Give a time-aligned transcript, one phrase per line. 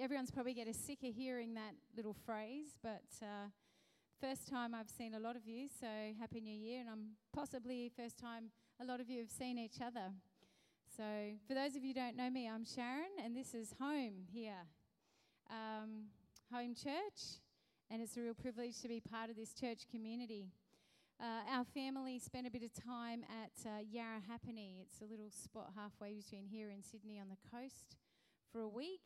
[0.00, 3.48] everyone's probably getting sick of hearing that little phrase, but uh,
[4.20, 5.86] first time I've seen a lot of you, so
[6.18, 8.50] Happy New Year, and I'm possibly first time
[8.80, 10.12] a lot of you have seen each other.
[10.96, 11.04] So,
[11.46, 14.64] for those of you who don't know me, I'm Sharon, and this is home here,
[15.50, 16.06] um,
[16.52, 17.40] home church,
[17.90, 20.48] and it's a real privilege to be part of this church community.
[21.20, 24.82] Uh, our family spent a bit of time at uh, Yarrahapinni.
[24.82, 27.96] It's a little spot halfway between here and Sydney on the coast
[28.52, 29.00] for a week,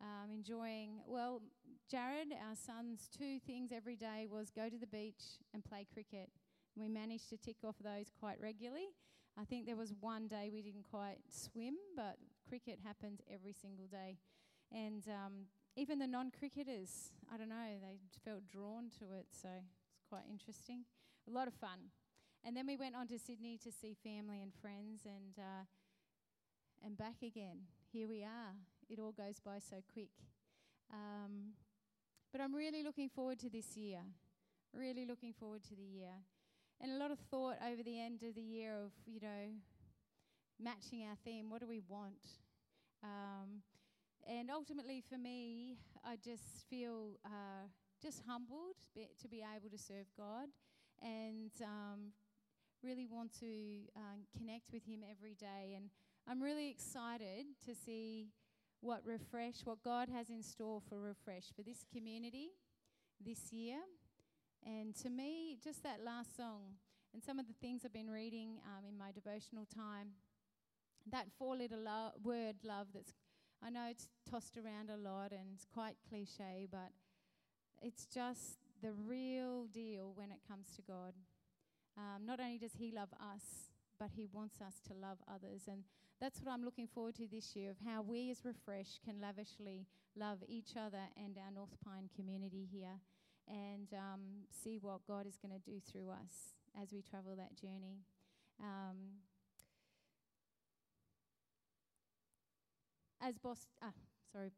[0.00, 1.42] um, enjoying, well,
[1.90, 6.30] Jared, our son's two things every day was go to the beach and play cricket.
[6.76, 8.88] We managed to tick off those quite regularly.
[9.40, 12.16] I think there was one day we didn't quite swim, but
[12.48, 14.18] cricket happens every single day.
[14.72, 15.32] And um,
[15.76, 20.24] even the non cricketers, I don't know, they felt drawn to it, so it's quite
[20.30, 20.84] interesting.
[21.28, 21.90] A lot of fun.
[22.44, 25.64] And then we went on to Sydney to see family and friends and, uh,
[26.84, 27.58] and back again.
[27.92, 28.54] Here we are.
[28.88, 30.10] It all goes by so quick.
[30.92, 31.52] Um,
[32.32, 34.00] but I'm really looking forward to this year.
[34.74, 36.12] Really looking forward to the year.
[36.80, 39.52] And a lot of thought over the end of the year of, you know,
[40.60, 41.50] matching our theme.
[41.50, 42.40] What do we want?
[43.02, 43.62] Um,
[44.26, 47.66] and ultimately, for me, I just feel uh,
[48.02, 50.48] just humbled to be able to serve God
[51.02, 52.12] and um,
[52.82, 53.46] really want to
[53.96, 55.74] um, connect with Him every day.
[55.76, 55.90] And
[56.28, 58.28] I'm really excited to see
[58.80, 62.50] what refresh, what God has in store for refresh for this community
[63.24, 63.78] this year.
[64.64, 66.74] And to me, just that last song
[67.12, 70.08] and some of the things I've been reading um, in my devotional time,
[71.10, 73.14] that four letter lo- word love that's,
[73.62, 76.90] I know it's tossed around a lot and it's quite cliche, but
[77.82, 81.14] it's just the real deal when it comes to God.
[81.96, 85.62] Um, not only does He love us, but He wants us to love others.
[85.66, 85.84] And
[86.20, 89.86] that's what I'm looking forward to this year of how we as Refresh can lavishly
[90.16, 93.00] love each other and our North Pine community here
[93.46, 97.56] and um, see what God is going to do through us as we travel that
[97.56, 98.02] journey.
[98.60, 99.22] Um,
[103.20, 103.92] as boss, ah,
[104.32, 104.52] sorry,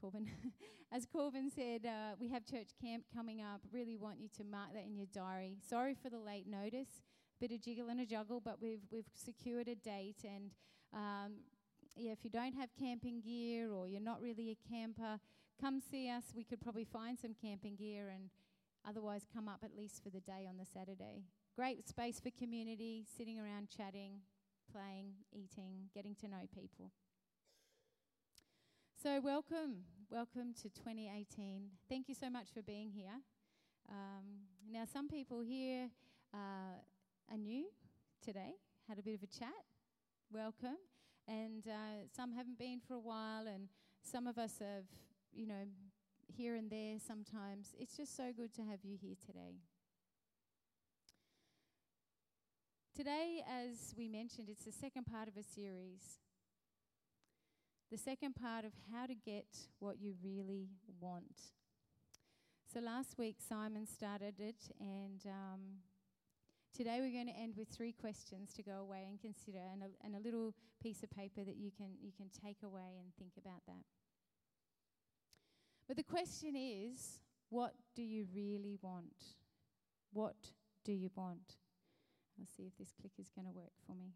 [0.00, 0.30] Corbin.
[0.94, 3.62] As Corbin said, uh, we have church camp coming up.
[3.72, 5.56] Really want you to mark that in your diary.
[5.66, 7.00] Sorry for the late notice.
[7.40, 10.22] Bit of jiggle and a juggle, but we've we've secured a date.
[10.22, 10.50] And
[10.94, 11.32] um,
[11.96, 15.18] yeah, if you don't have camping gear or you're not really a camper,
[15.60, 16.24] come see us.
[16.34, 18.30] We could probably find some camping gear and
[18.88, 21.24] otherwise come up at least for the day on the Saturday.
[21.54, 24.20] Great space for community, sitting around chatting,
[24.72, 26.90] playing, eating, getting to know people.
[29.02, 29.84] So, welcome.
[30.10, 31.64] Welcome to 2018.
[31.88, 33.20] Thank you so much for being here.
[33.90, 35.88] Um, now, some people here
[36.32, 36.78] uh,
[37.30, 37.66] are new
[38.24, 38.54] today,
[38.88, 39.71] had a bit of a chat.
[40.32, 40.78] Welcome.
[41.28, 43.68] And uh, some haven't been for a while, and
[44.02, 44.84] some of us have,
[45.30, 45.66] you know,
[46.26, 47.74] here and there sometimes.
[47.78, 49.60] It's just so good to have you here today.
[52.96, 56.18] Today, as we mentioned, it's the second part of a series
[57.90, 59.44] the second part of how to get
[59.78, 61.52] what you really want.
[62.72, 65.60] So last week Simon started it, and um,
[66.76, 69.86] today we're going to end with three questions to go away and consider, and a,
[70.04, 73.32] and a little piece of paper that you can you can take away and think
[73.38, 73.84] about that.
[75.86, 79.36] But the question is, what do you really want?
[80.12, 80.36] What
[80.84, 81.56] do you want?
[82.40, 84.14] I'll see if this click is going to work for me.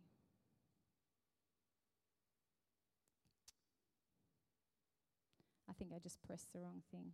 [5.68, 7.12] I think I just pressed the wrong thing.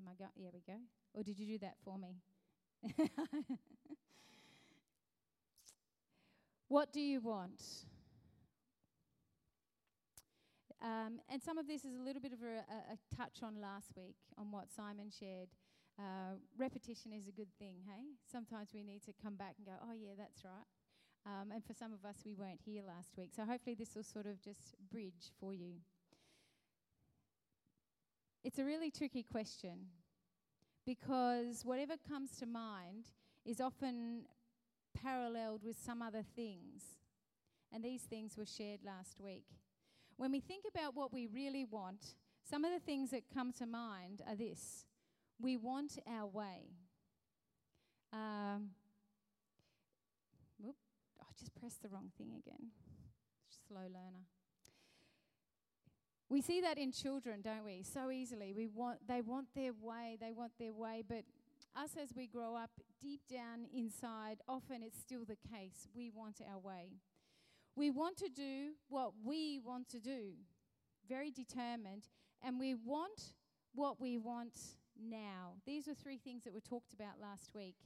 [0.00, 0.30] Am I going?
[0.36, 0.80] Yeah, we go.
[1.14, 2.16] Or did you do that for me?
[6.68, 7.62] what do you want?
[10.82, 13.60] Um, and some of this is a little bit of a, a, a, touch on
[13.60, 15.48] last week on what Simon shared.
[15.98, 18.04] Uh, repetition is a good thing, hey?
[18.30, 20.66] Sometimes we need to come back and go, oh, yeah, that's right.
[21.26, 23.30] Um, and for some of us, we weren't here last week.
[23.34, 25.80] So hopefully, this will sort of just bridge for you.
[28.44, 29.86] It's a really tricky question
[30.86, 33.06] because whatever comes to mind
[33.44, 34.22] is often
[35.02, 36.82] paralleled with some other things.
[37.72, 39.44] And these things were shared last week.
[40.16, 42.14] When we think about what we really want,
[42.48, 44.86] some of the things that come to mind are this
[45.38, 46.70] we want our way.
[48.12, 48.70] Um,
[50.58, 50.76] whoop,
[51.20, 52.70] I just pressed the wrong thing again.
[53.68, 54.24] Slow learner.
[56.28, 57.82] We see that in children, don't we?
[57.82, 58.52] So easily.
[58.52, 61.24] We want they want their way, they want their way, but
[61.76, 62.70] us as we grow up
[63.00, 65.88] deep down inside, often it's still the case.
[65.94, 66.92] We want our way.
[67.76, 70.32] We want to do what we want to do.
[71.08, 72.08] very determined,
[72.42, 73.32] and we want
[73.74, 74.58] what we want
[75.00, 75.54] now.
[75.66, 77.76] These were three things that were talked about last week.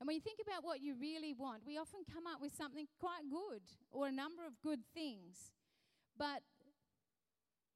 [0.00, 2.86] And when you think about what you really want, we often come up with something
[3.00, 5.52] quite good or a number of good things.
[6.16, 6.42] But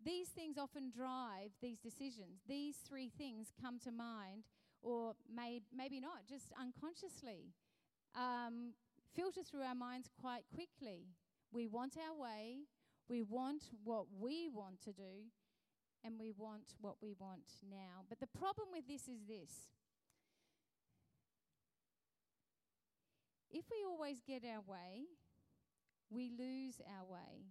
[0.05, 2.41] these things often drive these decisions.
[2.49, 4.45] These three things come to mind,
[4.83, 7.53] or may, maybe not, just unconsciously,
[8.15, 8.75] um,
[9.15, 11.07] filter through our minds quite quickly.
[11.53, 12.61] We want our way,
[13.09, 15.31] we want what we want to do,
[16.05, 18.05] and we want what we want now.
[18.09, 19.69] But the problem with this is this
[23.51, 25.05] if we always get our way,
[26.11, 27.45] we lose our way.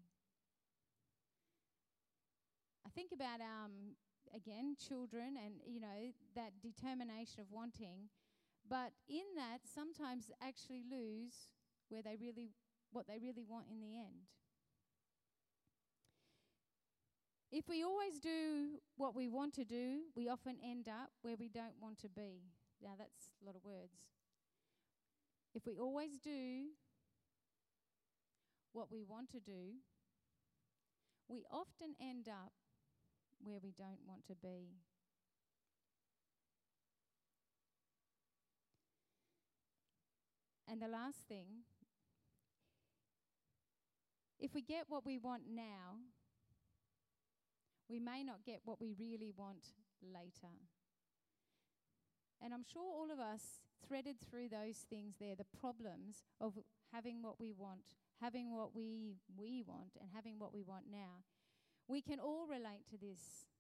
[2.93, 3.95] Think about um
[4.35, 8.09] again children and you know that determination of wanting,
[8.69, 11.53] but in that sometimes actually lose
[11.89, 12.51] where they really
[12.91, 14.27] what they really want in the end.
[17.51, 21.49] If we always do what we want to do, we often end up where we
[21.49, 22.43] don't want to be.
[22.81, 24.07] Now, that's a lot of words.
[25.53, 26.71] If we always do
[28.71, 29.83] what we want to do,
[31.27, 32.53] we often end up
[33.43, 34.75] where we don't want to be.
[40.71, 41.65] And the last thing,
[44.39, 45.99] if we get what we want now,
[47.89, 50.55] we may not get what we really want later.
[52.41, 56.53] And I'm sure all of us threaded through those things there, the problems of
[56.93, 61.23] having what we want, having what we, we want, and having what we want now.
[61.91, 63.51] We can all relate to this.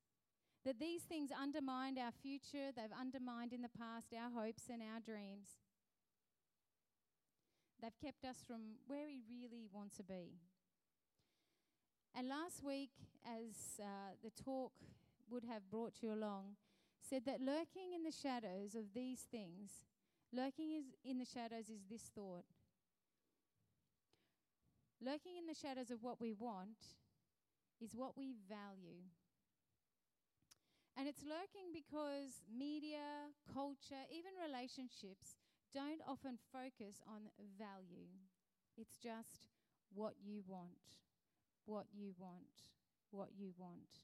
[0.63, 5.01] That these things undermined our future, they've undermined in the past our hopes and our
[5.01, 5.49] dreams.
[7.81, 10.39] They've kept us from where we really want to be.
[12.15, 12.91] And last week,
[13.25, 14.71] as uh, the talk
[15.29, 16.55] would have brought you along,
[17.01, 19.71] said that lurking in the shadows of these things,
[20.31, 22.45] lurking is in the shadows is this thought.
[25.03, 26.77] Lurking in the shadows of what we want
[27.81, 29.03] is what we value.
[30.97, 35.35] And it's lurking because media, culture, even relationships
[35.73, 38.11] don't often focus on value.
[38.77, 39.47] It's just
[39.93, 41.01] what you want
[41.65, 42.67] what you want,
[43.11, 44.03] what you want.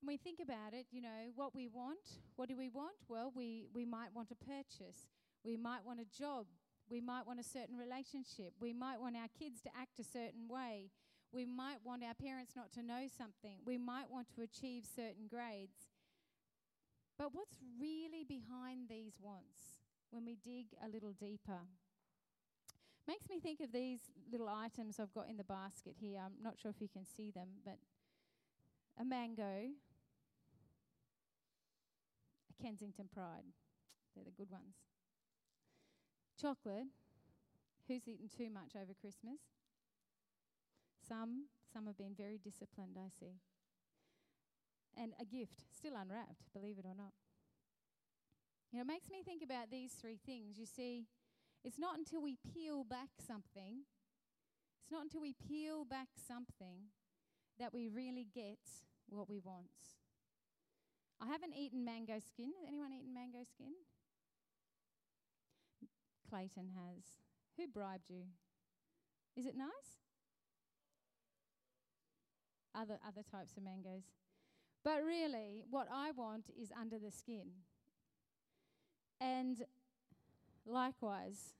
[0.00, 2.96] When we think about it, you know, what we want, what do we want?
[3.08, 5.06] Well, we, we might want a purchase,
[5.44, 6.46] we might want a job,
[6.90, 10.48] we might want a certain relationship, we might want our kids to act a certain
[10.48, 10.90] way,
[11.32, 15.26] we might want our parents not to know something, we might want to achieve certain
[15.28, 15.88] grades.
[17.18, 19.80] But what's really behind these wants
[20.10, 21.60] when we dig a little deeper?
[23.06, 24.00] Makes me think of these
[24.30, 26.20] little items I've got in the basket here.
[26.24, 27.78] I'm not sure if you can see them, but
[29.00, 29.70] a mango,
[32.50, 33.44] a Kensington Pride.
[34.14, 34.91] They're the good ones.
[36.40, 36.86] Chocolate.
[37.88, 39.40] Who's eaten too much over Christmas?
[41.06, 41.46] Some.
[41.72, 43.40] Some have been very disciplined, I see.
[44.96, 47.12] And a gift, still unwrapped, believe it or not.
[48.70, 50.58] You know, it makes me think about these three things.
[50.58, 51.06] You see,
[51.64, 53.84] it's not until we peel back something,
[54.82, 56.92] it's not until we peel back something
[57.58, 58.58] that we really get
[59.08, 59.70] what we want.
[61.20, 62.52] I haven't eaten mango skin.
[62.58, 63.72] Has anyone eaten mango skin?
[66.32, 67.04] Clayton has.
[67.58, 68.22] Who bribed you?
[69.36, 69.68] Is it nice?
[72.74, 74.04] Other other types of mangoes.
[74.82, 77.50] But really, what I want is under the skin.
[79.20, 79.62] And
[80.66, 81.54] Likewise,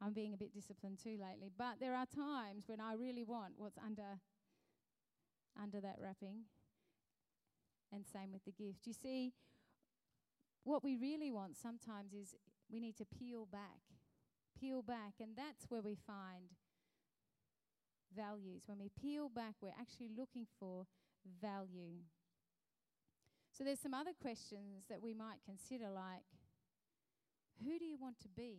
[0.00, 3.54] I'm being a bit disciplined too lately, but there are times when I really want
[3.56, 4.20] what's under
[5.60, 6.44] under that wrapping.
[7.92, 8.86] And same with the gift.
[8.86, 9.32] You see,
[10.64, 12.34] what we really want sometimes is
[12.74, 13.86] we need to peel back.
[14.58, 16.50] Peel back, and that's where we find
[18.14, 18.62] values.
[18.66, 20.86] When we peel back, we're actually looking for
[21.40, 22.02] value.
[23.56, 26.26] So there's some other questions that we might consider like
[27.62, 28.58] who do you want to be?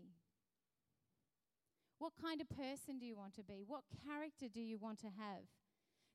[1.99, 3.63] What kind of person do you want to be?
[3.67, 5.43] What character do you want to have?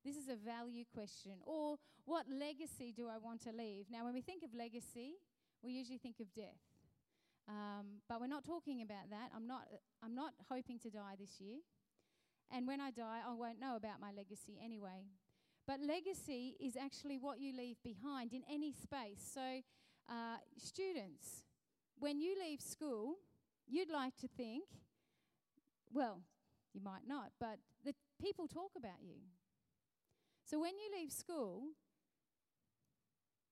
[0.03, 1.33] This is a value question.
[1.45, 1.77] Or
[2.07, 3.87] what legacy do I want to leave?
[3.91, 5.17] Now, when we think of legacy,
[5.63, 6.70] we usually think of death.
[7.51, 9.31] Um, but we're not talking about that.
[9.35, 9.67] I'm not,
[10.05, 11.59] I'm not hoping to die this year.
[12.53, 15.07] And when I die, I won't know about my legacy anyway.
[15.67, 19.21] But legacy is actually what you leave behind in any space.
[19.35, 19.63] So,
[20.09, 21.45] uh, students,
[21.99, 23.17] when you leave school,
[23.67, 24.65] you'd like to think,
[25.93, 26.23] Well,
[26.73, 29.17] you might not, but the people talk about you.
[30.45, 31.63] So when you leave school,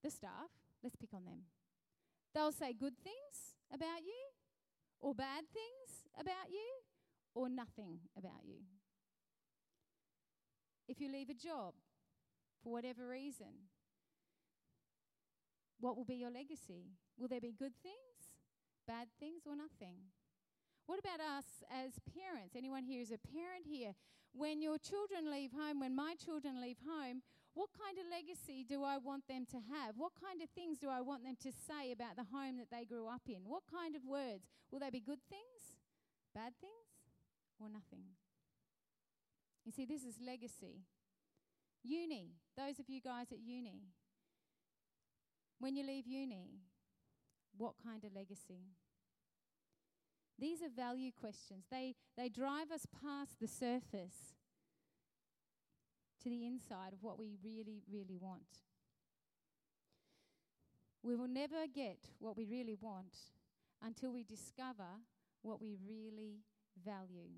[0.05, 0.51] the staff,
[0.85, 1.43] let's pick on them,
[2.33, 4.23] they'll say good things about you,
[5.01, 6.69] or bad things about you,
[7.35, 8.61] or nothing about you.
[10.89, 11.75] If you leave a job
[12.63, 13.69] for whatever reason,
[15.81, 16.97] what will be your legacy?
[17.19, 18.35] Will there be good things,
[18.87, 19.99] bad things, or nothing?
[20.87, 22.57] What about us as parents?
[22.57, 23.95] Anyone here is a parent here?
[24.33, 27.23] When your children leave home, when my children leave home,
[27.59, 29.99] what kind of legacy do I want them to have?
[29.99, 32.85] What kind of things do I want them to say about the home that they
[32.85, 33.43] grew up in?
[33.43, 34.47] What kind of words?
[34.71, 35.75] Will they be good things,
[36.33, 36.87] bad things,
[37.59, 38.15] or nothing?
[39.67, 40.87] You see, this is legacy.
[41.83, 43.83] Uni, those of you guys at uni,
[45.59, 46.61] when you leave uni,
[47.57, 48.71] what kind of legacy?
[50.39, 51.65] These are value questions.
[51.73, 54.38] They, they drive us past the surface
[56.23, 58.63] to the inside of what we really, really want.
[61.03, 63.17] We will never get what we really want
[63.83, 65.01] until we discover
[65.43, 66.43] what we really
[66.85, 67.31] value.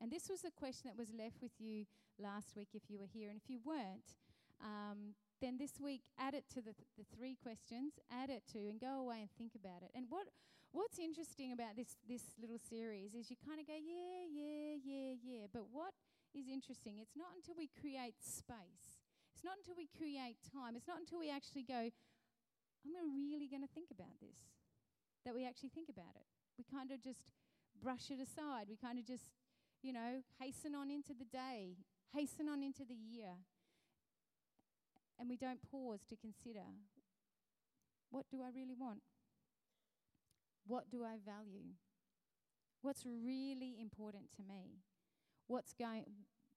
[0.00, 1.84] And this was a question that was left with you
[2.18, 3.28] last week if you were here.
[3.28, 4.16] And if you weren't,
[4.62, 8.58] um, then this week add it to the, th- the three questions, add it to,
[8.58, 9.90] and go away and think about it.
[9.94, 10.26] And what,
[10.72, 15.12] what's interesting about this, this little series is you kind of go, yeah, yeah, yeah,
[15.22, 15.46] yeah.
[15.52, 15.92] But what
[16.38, 19.02] is interesting, it's not until we create space,
[19.34, 21.90] it's not until we create time, it's not until we actually go,
[22.86, 24.38] I'm really going to think about this,
[25.26, 26.26] that we actually think about it.
[26.56, 27.20] We kind of just
[27.82, 28.66] brush it aside.
[28.68, 29.30] We kind of just,
[29.82, 31.76] you know, hasten on into the day,
[32.14, 33.38] hasten on into the year.
[35.18, 36.64] And we don't pause to consider
[38.10, 39.02] what do I really want?
[40.66, 41.74] What do I value?
[42.82, 44.80] What's really important to me?
[45.48, 46.04] What's going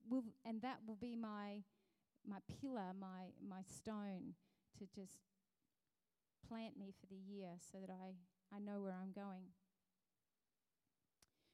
[0.10, 1.64] will and that will be my
[2.28, 4.36] my pillar, my my stone
[4.78, 5.18] to just
[6.48, 8.14] plant me for the year so that I,
[8.54, 9.56] I know where I'm going.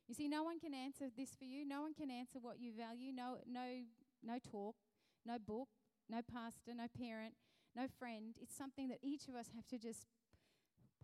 [0.08, 1.68] You see, no one can answer this for you.
[1.68, 3.12] No one can answer what you value.
[3.14, 3.84] No, no,
[4.24, 4.76] no talk,
[5.26, 5.68] no book,
[6.10, 7.34] no pastor, no parent,
[7.76, 8.36] no friend.
[8.42, 10.08] It's something that each of us have to just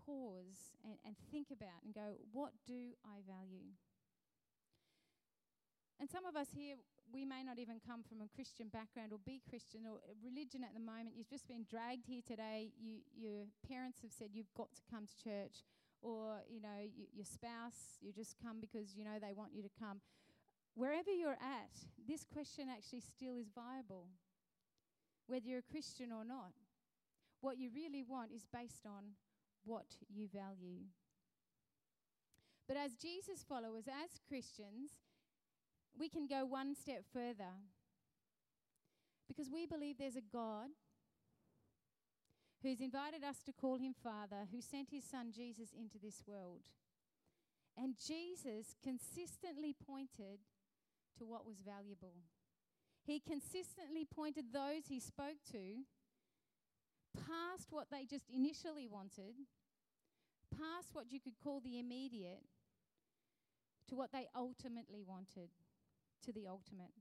[0.06, 3.76] pause and, and think about and go, what do I value?
[6.04, 6.76] And some of us here,
[7.16, 10.76] we may not even come from a Christian background or be Christian or religion at
[10.76, 11.16] the moment.
[11.16, 12.76] You've just been dragged here today.
[12.76, 15.64] You, your parents have said you've got to come to church,
[16.02, 19.64] or you know you, your spouse, you just come because you know they want you
[19.64, 20.04] to come.
[20.76, 21.72] Wherever you're at,
[22.06, 24.12] this question actually still is viable,
[25.32, 26.52] whether you're a Christian or not.
[27.40, 29.16] What you really want is based on
[29.64, 30.84] what you value.
[32.68, 35.00] But as Jesus followers, as Christians,
[35.98, 37.54] we can go one step further
[39.28, 40.70] because we believe there's a God
[42.62, 46.70] who's invited us to call him Father, who sent his Son Jesus into this world.
[47.78, 50.40] And Jesus consistently pointed
[51.18, 52.14] to what was valuable.
[53.04, 55.84] He consistently pointed those he spoke to
[57.14, 59.36] past what they just initially wanted,
[60.52, 62.44] past what you could call the immediate,
[63.90, 65.50] to what they ultimately wanted,
[66.24, 66.92] to the ultimate.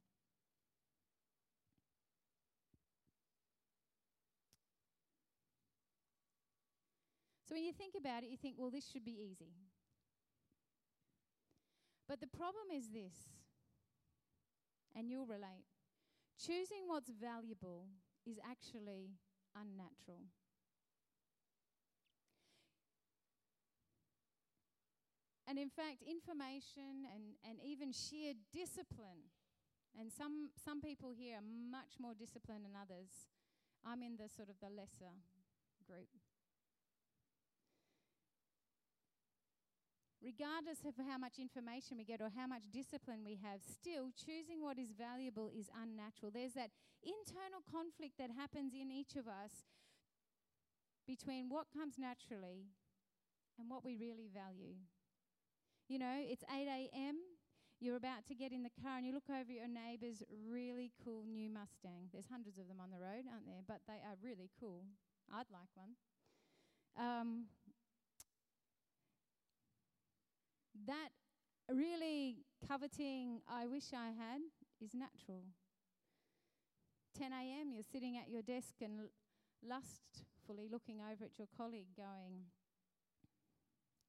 [7.49, 9.52] So when you think about it, you think, well, this should be easy.
[12.09, 13.14] But the problem is this,
[14.95, 15.67] and you'll relate
[16.38, 17.87] choosing what's valuable
[18.26, 19.11] is actually
[19.55, 20.26] unnatural.
[25.52, 29.28] And in fact, information and, and even sheer discipline,
[29.92, 33.28] and some, some people here are much more disciplined than others.
[33.85, 35.12] I'm in the sort of the lesser
[35.85, 36.09] group.
[40.25, 44.64] Regardless of how much information we get or how much discipline we have, still choosing
[44.64, 46.32] what is valuable is unnatural.
[46.32, 46.73] There's that
[47.04, 49.68] internal conflict that happens in each of us
[51.04, 52.73] between what comes naturally
[53.61, 54.80] and what we really value.
[55.93, 57.17] You know, it's 8 a.m.,
[57.79, 61.23] you're about to get in the car and you look over your neighbour's really cool
[61.29, 62.09] new Mustang.
[62.11, 63.61] There's hundreds of them on the road, aren't there?
[63.69, 64.85] But they are really cool.
[65.31, 65.93] I'd like one.
[66.97, 67.45] Um,
[70.87, 71.11] that
[71.69, 74.41] really coveting, I wish I had,
[74.81, 75.45] is natural.
[77.19, 79.11] 10 a.m., you're sitting at your desk and
[79.61, 82.49] lustfully looking over at your colleague, going,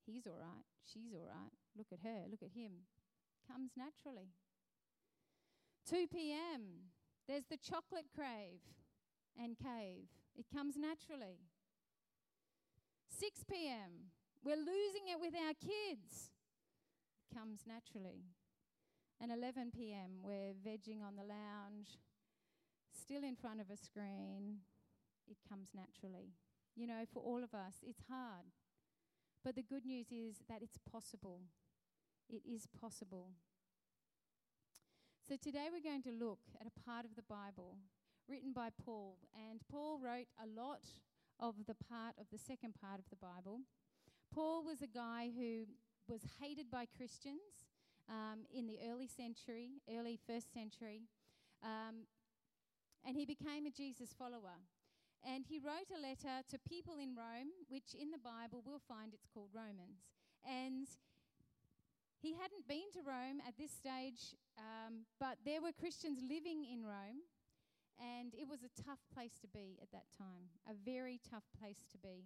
[0.05, 2.87] He's all right, she's all right, look at her, look at him.
[3.47, 4.29] comes naturally.
[5.89, 6.91] 2 p.m.,
[7.27, 8.61] there's the chocolate crave
[9.37, 10.07] and cave.
[10.35, 11.39] It comes naturally.
[13.19, 14.11] 6 p.m.,
[14.43, 16.31] we're losing it with our kids.
[17.23, 18.25] It comes naturally.
[19.21, 21.99] And 11 p.m., we're vegging on the lounge,
[22.91, 24.59] still in front of a screen.
[25.29, 26.33] It comes naturally.
[26.75, 28.51] You know, for all of us, it's hard.
[29.43, 31.41] But the good news is that it's possible.
[32.29, 33.29] It is possible.
[35.27, 37.77] So today we're going to look at a part of the Bible
[38.27, 39.17] written by Paul.
[39.35, 40.83] And Paul wrote a lot
[41.39, 43.61] of the part of the second part of the Bible.
[44.33, 45.65] Paul was a guy who
[46.07, 47.67] was hated by Christians
[48.09, 51.03] um, in the early century, early first century.
[51.63, 52.07] Um,
[53.05, 54.59] and he became a Jesus follower.
[55.23, 59.13] And he wrote a letter to people in Rome, which in the Bible we'll find
[59.13, 60.03] it's called Romans.
[60.43, 60.87] And
[62.23, 66.87] he hadn't been to Rome at this stage, um, but there were Christians living in
[66.87, 67.27] Rome.
[67.99, 71.85] And it was a tough place to be at that time, a very tough place
[71.93, 72.25] to be,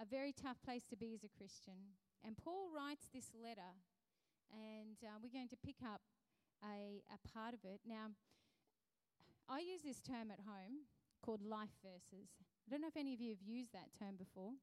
[0.00, 1.92] a very tough place to be as a Christian.
[2.24, 3.76] And Paul writes this letter
[4.48, 6.00] and uh, we're going to pick up
[6.64, 7.84] a, a part of it.
[7.84, 8.16] Now,
[9.44, 10.88] I use this term at home
[11.20, 12.32] called life verses.
[12.64, 14.56] I don't know if any of you have used that term before,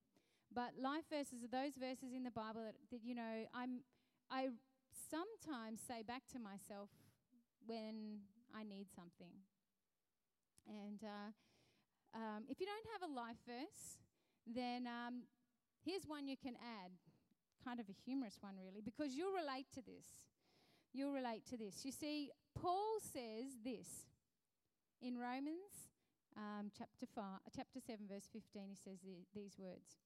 [0.49, 3.85] but life verses are those verses in the Bible that, that you know I'm
[4.31, 4.47] I
[5.11, 6.89] sometimes say back to myself
[7.67, 8.23] when
[8.55, 9.35] I need something.
[10.67, 11.29] And uh,
[12.15, 13.99] um, if you don't have a life verse,
[14.47, 15.23] then um,
[15.83, 16.91] here's one you can add
[17.63, 20.07] kind of a humorous one, really, because you'll relate to this.
[20.93, 21.85] You'll relate to this.
[21.85, 24.07] You see, Paul says this
[25.01, 25.91] in Romans
[26.37, 28.69] um, chapter, five, chapter 7, verse 15.
[28.69, 29.97] He says the, these words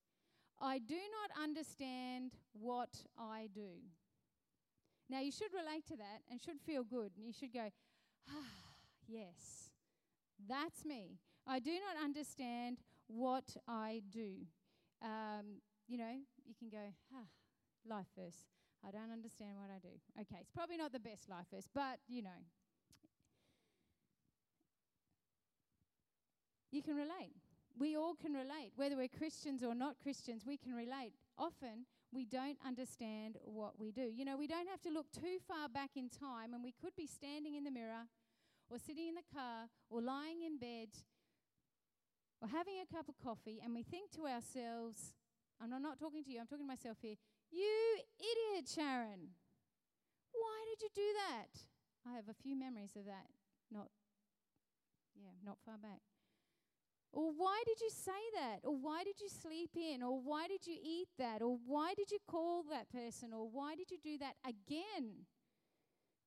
[0.59, 3.83] I do not understand what I do.
[5.09, 7.11] Now, you should relate to that and should feel good.
[7.17, 7.69] And you should go,
[8.29, 8.33] ah,
[9.07, 9.71] yes,
[10.49, 11.19] that's me.
[11.47, 14.47] I do not understand what I do.
[15.01, 16.15] Um, you know,
[16.45, 17.27] you can go, ah,
[17.87, 18.47] life verse.
[18.85, 19.93] I don't understand what I do.
[20.21, 22.41] Okay, it's probably not the best life verse, but you know.
[26.71, 27.33] You can relate.
[27.77, 28.71] We all can relate.
[28.75, 31.13] Whether we're Christians or not Christians, we can relate.
[31.37, 34.09] Often, we don't understand what we do.
[34.13, 36.95] You know, we don't have to look too far back in time, and we could
[36.95, 38.07] be standing in the mirror,
[38.69, 40.89] or sitting in the car, or lying in bed,
[42.41, 45.13] or having a cup of coffee, and we think to ourselves,
[45.61, 47.15] I'm not talking to you, I'm talking to myself here,
[47.51, 49.35] you idiot, Sharon.
[50.31, 51.59] Why did you do that?
[52.07, 53.27] I have a few memories of that.
[53.71, 53.87] Not,
[55.15, 56.01] yeah, not far back.
[57.15, 58.59] Or why did you say that?
[58.65, 60.03] Or why did you sleep in?
[60.03, 61.41] Or why did you eat that?
[61.41, 63.31] Or why did you call that person?
[63.31, 65.23] Or why did you do that again?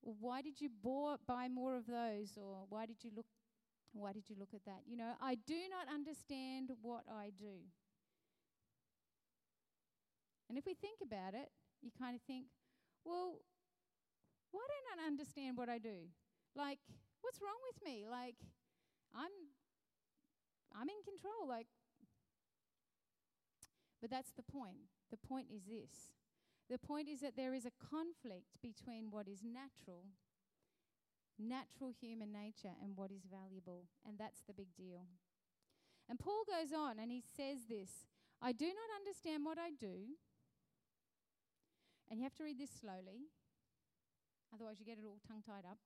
[0.03, 2.39] Or why did you buy more of those?
[2.41, 3.27] Or why did you look
[3.93, 4.81] why did you look at that?
[4.87, 7.65] You know, I do not understand what I do.
[10.49, 11.49] And if we think about it,
[11.83, 12.47] you kind of think,
[13.05, 13.41] well,
[14.53, 16.09] why don't I understand what I do?
[16.55, 16.79] Like,
[17.23, 18.05] what's wrong with me?
[18.09, 18.37] Like,
[19.15, 19.33] I'm
[20.75, 21.49] I'm in control.
[21.49, 21.67] Like,
[24.01, 24.89] but that's the point.
[25.11, 26.13] The point is this.
[26.71, 30.05] The point is that there is a conflict between what is natural,
[31.39, 33.89] natural human nature, and what is valuable.
[34.07, 35.09] And that's the big deal.
[36.09, 38.09] And Paul goes on and he says this
[38.41, 40.15] I do not understand what I do,
[42.11, 43.29] and you have to read this slowly,
[44.55, 45.79] otherwise, you get it all tongue tied up.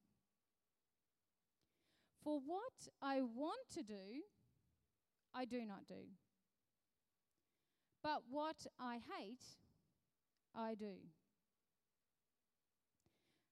[2.23, 4.23] For what I want to do,
[5.35, 6.05] I do not do.
[8.03, 9.45] But what I hate,
[10.55, 10.95] I do.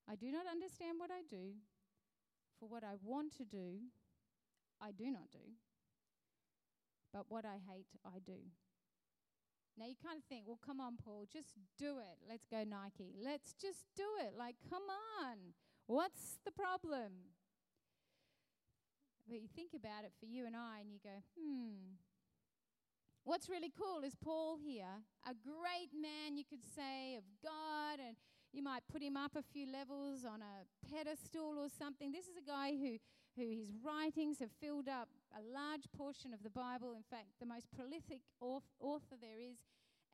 [0.08, 1.54] I do not understand what I do,
[2.58, 3.78] for what I want to do,
[4.80, 5.54] I do not do.
[7.12, 8.38] But what I hate, I do.
[9.78, 12.18] Now you kind of think, well, come on, Paul, just do it.
[12.28, 13.14] Let's go Nike.
[13.22, 14.34] Let's just do it.
[14.36, 14.82] Like, come
[15.22, 15.54] on.
[15.86, 17.12] What's the problem?
[19.28, 21.96] But you think about it for you and I, and you go, hmm.
[23.24, 28.16] What's really cool is Paul here, a great man, you could say, of God, and
[28.52, 32.10] you might put him up a few levels on a pedestal or something.
[32.10, 32.98] This is a guy who,
[33.36, 36.94] who his writings have filled up a large portion of the Bible.
[36.96, 39.58] In fact, the most prolific author there is.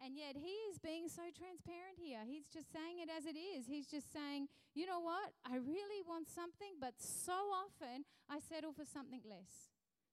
[0.03, 2.21] And yet he is being so transparent here.
[2.29, 3.67] He's just saying it as it is.
[3.67, 5.33] He's just saying, you know what?
[5.45, 9.73] I really want something, but so often I settle for something less.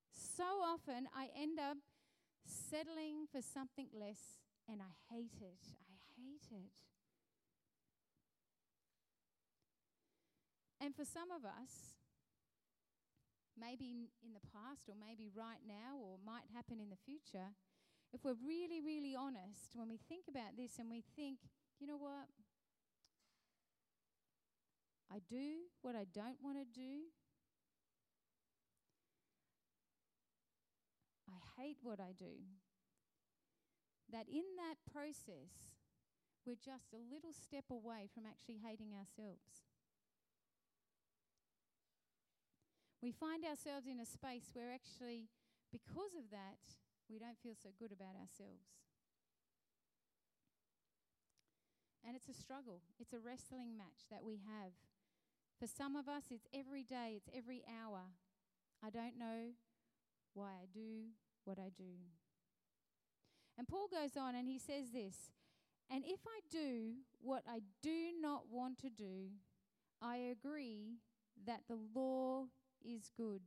[0.09, 1.77] So often I end up
[2.45, 5.63] settling for something less and I hate it.
[5.91, 6.71] I hate it.
[10.79, 11.95] And for some of us,
[13.59, 17.55] maybe in the past or maybe right now or might happen in the future,
[18.13, 21.39] if we're really, really honest, when we think about this and we think,
[21.79, 22.29] you know what?
[25.11, 27.09] I do what I don't want to do.
[31.27, 32.45] I hate what I do.
[34.11, 35.73] That in that process,
[36.45, 39.65] we're just a little step away from actually hating ourselves.
[43.01, 45.29] We find ourselves in a space where actually,
[45.71, 46.61] because of that,
[47.13, 48.73] we don't feel so good about ourselves.
[52.05, 54.73] And it's a struggle, it's a wrestling match that we have.
[55.59, 58.01] For some of us, it's every day, it's every hour.
[58.83, 59.53] I don't know
[60.33, 61.13] why I do
[61.45, 62.01] what I do.
[63.57, 65.29] And Paul goes on and he says this
[65.91, 69.29] And if I do what I do not want to do,
[70.01, 70.97] I agree
[71.45, 72.45] that the law
[72.83, 73.41] is good.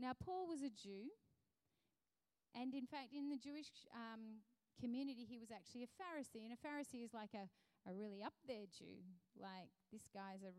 [0.00, 1.10] Now, Paul was a Jew,
[2.54, 4.44] and in fact, in the Jewish um,
[4.80, 6.46] community, he was actually a Pharisee.
[6.46, 7.48] And a Pharisee is like a,
[7.88, 9.02] a really up there Jew.
[9.36, 10.52] Like, this guy's a,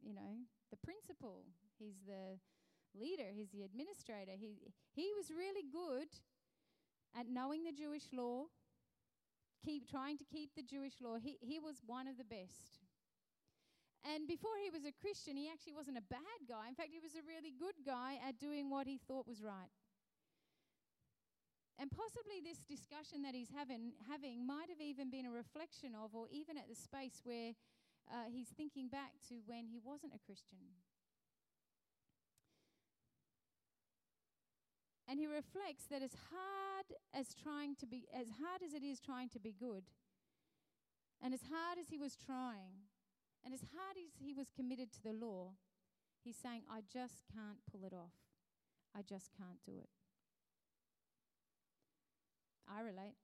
[0.00, 1.44] you know, the principal.
[1.78, 2.40] He's the
[2.96, 3.30] leader.
[3.34, 4.32] He's the administrator.
[4.34, 4.58] He,
[4.92, 6.08] he was really good
[7.18, 8.46] at knowing the Jewish law,
[9.64, 11.16] keep trying to keep the Jewish law.
[11.16, 12.80] He, he was one of the best.
[14.06, 16.68] And before he was a Christian, he actually wasn't a bad guy.
[16.68, 19.72] In fact, he was a really good guy at doing what he thought was right.
[21.78, 26.10] And possibly this discussion that he's having, having might have even been a reflection of,
[26.12, 27.54] or even at the space where
[28.10, 30.58] uh, he's thinking back to when he wasn't a Christian.
[35.06, 39.00] And he reflects that as hard as trying to be, as hard as it is
[39.00, 39.84] trying to be good,
[41.22, 42.90] and as hard as he was trying,
[43.44, 45.52] and as hard as he was committed to the law,
[46.24, 48.12] he's saying, I just can't pull it off.
[48.94, 49.88] I just can't do it.
[52.68, 53.16] I relate.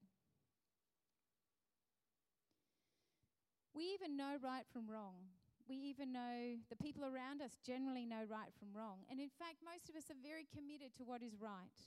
[3.74, 5.34] We even know right from wrong.
[5.68, 9.02] We even know the people around us generally know right from wrong.
[9.10, 11.78] And in fact, most of us are very committed to what is right.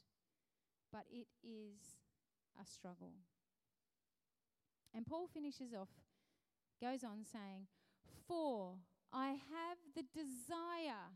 [0.91, 2.01] But it is
[2.59, 3.13] a struggle.
[4.93, 5.89] And Paul finishes off,
[6.81, 7.67] goes on saying,
[8.27, 8.73] For
[9.13, 11.13] I have the desire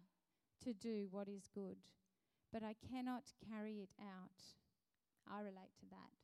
[0.64, 1.78] to do what is good,
[2.54, 4.38] but I cannot carry it out.
[5.28, 6.21] I relate to that.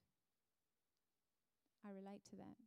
[1.87, 2.57] I relate to that.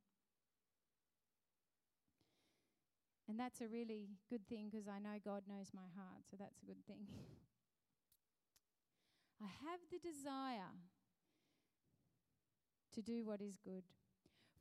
[3.28, 6.58] And that's a really good thing because I know God knows my heart, so that's
[6.62, 7.06] a good thing.
[9.42, 10.74] I have the desire
[12.94, 13.84] to do what is good.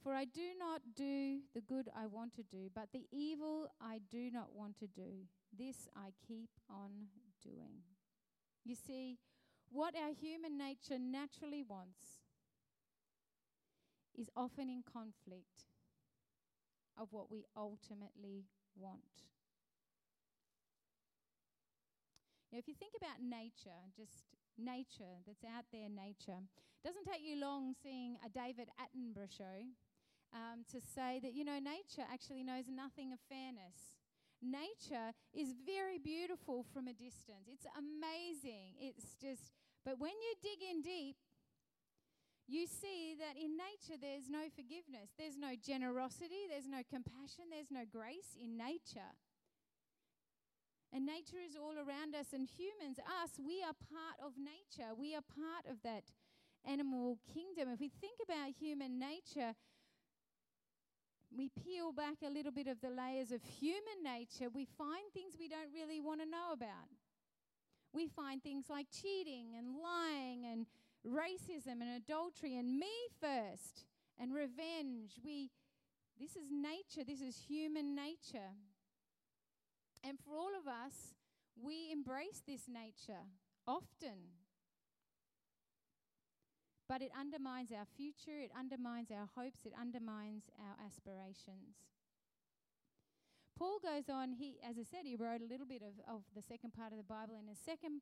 [0.04, 4.00] For I do not do the good I want to do, but the evil I
[4.10, 5.26] do not want to do,
[5.58, 7.08] this I keep on
[7.44, 7.84] doing.
[8.64, 9.18] You see,
[9.72, 12.19] what our human nature naturally wants
[14.20, 15.72] is often in conflict
[17.00, 18.44] of what we ultimately
[18.76, 19.24] want.
[22.52, 24.26] Now, if you think about nature, just
[24.58, 29.64] nature that's out there, nature, it doesn't take you long seeing a David Attenborough show
[30.34, 33.96] um, to say that, you know, nature actually knows nothing of fairness.
[34.42, 37.48] Nature is very beautiful from a distance.
[37.48, 38.76] It's amazing.
[38.80, 39.54] It's just,
[39.86, 41.16] but when you dig in deep,
[42.52, 47.72] you see that in nature there's no forgiveness, there's no generosity, there's no compassion, there's
[47.72, 49.14] no grace in nature.
[50.92, 54.98] And nature is all around us, and humans, us, we are part of nature.
[54.98, 56.10] We are part of that
[56.66, 57.70] animal kingdom.
[57.70, 59.54] If we think about human nature,
[61.30, 65.36] we peel back a little bit of the layers of human nature, we find things
[65.40, 66.90] we don't really want to know about.
[67.94, 70.66] We find things like cheating and lying and
[71.06, 73.86] racism and adultery and me first
[74.20, 75.20] and revenge.
[75.24, 75.52] We
[76.20, 78.52] this is nature, this is human nature.
[80.04, 81.16] And for all of us,
[81.56, 83.24] we embrace this nature
[83.66, 84.36] often.
[86.90, 91.88] But it undermines our future, it undermines our hopes, it undermines our aspirations.
[93.58, 96.42] Paul goes on, he as I said, he wrote a little bit of, of the
[96.42, 98.02] second part of the Bible in a second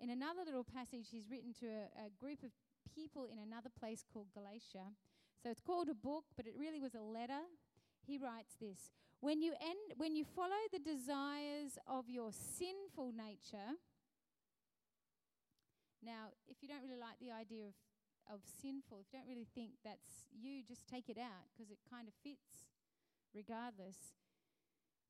[0.00, 2.50] in another little passage, he's written to a, a group of
[2.94, 4.94] people in another place called Galatia.
[5.42, 7.42] So it's called a book, but it really was a letter.
[8.06, 13.76] He writes this When you, end, when you follow the desires of your sinful nature,
[16.02, 17.74] now, if you don't really like the idea of,
[18.30, 21.78] of sinful, if you don't really think that's you, just take it out because it
[21.90, 22.70] kind of fits
[23.34, 24.14] regardless.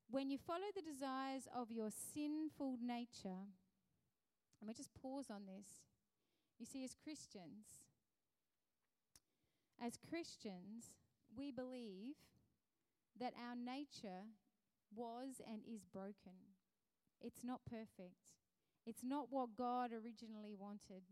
[0.09, 3.45] When you follow the desires of your sinful nature,
[4.61, 5.67] let me just pause on this.
[6.59, 7.87] You see, as Christians,
[9.81, 10.91] as Christians,
[11.35, 12.15] we believe
[13.19, 14.27] that our nature
[14.93, 16.55] was and is broken.
[17.21, 18.35] It's not perfect.
[18.85, 21.03] It's not what God originally wanted.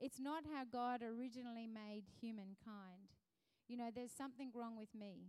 [0.00, 3.14] It's not how God originally made humankind.
[3.68, 5.28] You know, there's something wrong with me,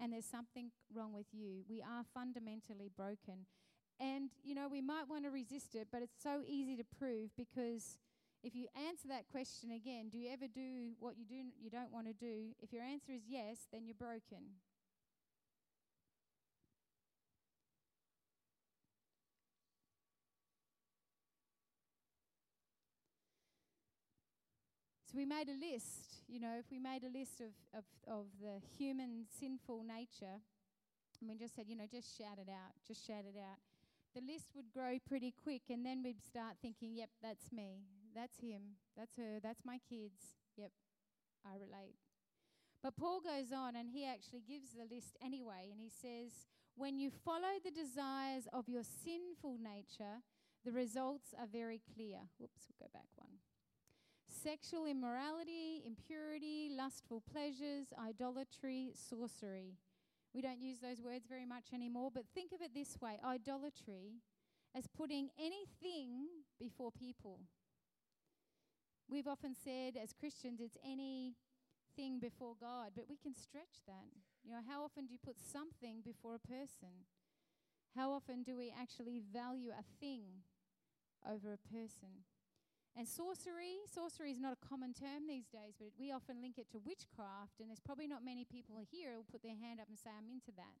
[0.00, 1.64] and there's something wrong with you.
[1.68, 3.46] We are fundamentally broken.
[4.00, 7.28] And, you know, we might want to resist it, but it's so easy to prove
[7.36, 7.98] because
[8.42, 11.92] if you answer that question again, do you ever do what you do you don't
[11.92, 12.56] want to do?
[12.62, 14.56] If your answer is yes, then you're broken.
[25.10, 28.26] So we made a list, you know, if we made a list of, of, of
[28.40, 30.38] the human sinful nature,
[31.20, 33.58] and we just said, you know, just shout it out, just shout it out,
[34.14, 38.40] the list would grow pretty quick, and then we'd start thinking, yep, that's me, that's
[38.40, 40.72] him, that's her, that's my kids, yep,
[41.44, 41.96] I relate.
[42.82, 46.46] But Paul goes on and he actually gives the list anyway, and he says,
[46.76, 50.22] when you follow the desires of your sinful nature,
[50.64, 52.18] the results are very clear.
[52.38, 53.40] Whoops, we'll go back one
[54.42, 59.74] sexual immorality, impurity, lustful pleasures, idolatry, sorcery.
[60.34, 64.20] We don't use those words very much anymore, but think of it this way idolatry
[64.76, 66.26] as putting anything
[66.58, 67.40] before people.
[69.08, 74.06] We've often said as Christians it's anything before God, but we can stretch that.
[74.44, 77.06] You know, how often do you put something before a person?
[77.96, 80.44] How often do we actually value a thing
[81.28, 82.24] over a person?
[82.98, 86.68] And sorcery, sorcery is not a common term these days, but we often link it
[86.74, 87.62] to witchcraft.
[87.62, 90.26] And there's probably not many people here who'll put their hand up and say, I'm
[90.26, 90.78] into that.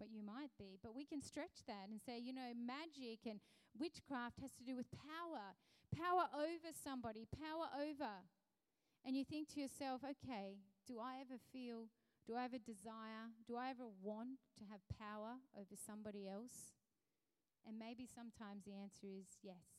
[0.00, 0.80] But you might be.
[0.80, 3.38] But we can stretch that and say, you know, magic and
[3.76, 5.52] witchcraft has to do with power
[5.90, 8.22] power over somebody, power over.
[9.04, 11.88] And you think to yourself, okay, do I ever feel,
[12.26, 16.76] do I ever desire, do I ever want to have power over somebody else?
[17.66, 19.69] And maybe sometimes the answer is yes.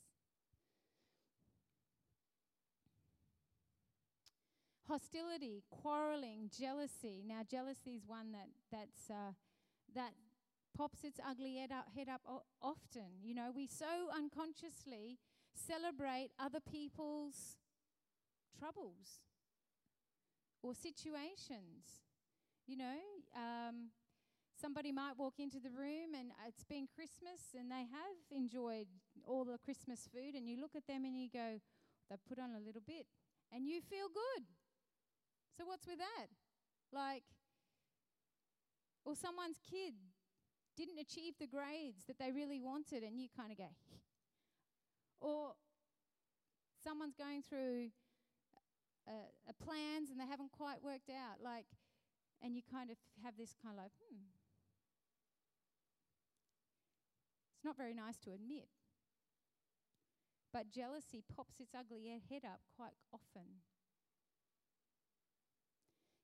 [4.91, 7.23] Hostility, quarreling, jealousy.
[7.25, 9.31] Now, jealousy is one that that's uh,
[9.95, 10.11] that
[10.77, 12.21] pops its ugly head up, head up
[12.61, 13.23] often.
[13.23, 15.17] You know, we so unconsciously
[15.55, 17.55] celebrate other people's
[18.59, 19.23] troubles
[20.61, 22.03] or situations.
[22.67, 22.99] You know,
[23.35, 23.91] um,
[24.59, 28.87] somebody might walk into the room and it's been Christmas and they have enjoyed
[29.25, 31.59] all the Christmas food, and you look at them and you go,
[32.09, 33.05] they've put on a little bit,
[33.53, 34.43] and you feel good.
[35.57, 36.27] So, what's with that?
[36.93, 37.23] Like,
[39.05, 39.93] or someone's kid
[40.77, 43.69] didn't achieve the grades that they really wanted, and you kind of go,
[45.19, 45.53] or
[46.83, 47.89] someone's going through
[49.07, 51.65] uh, uh, plans and they haven't quite worked out, like,
[52.41, 54.25] and you kind of have this kind of like, hmm.
[57.55, 58.69] It's not very nice to admit.
[60.51, 63.61] But jealousy pops its ugly head up quite often.